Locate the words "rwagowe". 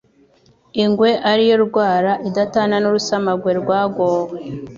3.61-4.37